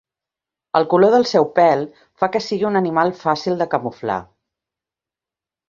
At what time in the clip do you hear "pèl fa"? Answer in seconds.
1.59-2.29